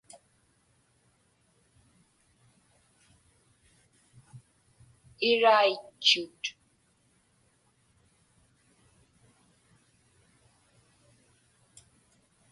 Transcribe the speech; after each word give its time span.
Iraitchut. 5.29 6.43